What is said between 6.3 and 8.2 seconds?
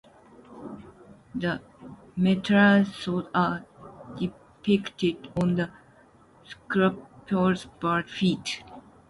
sculpture’s bare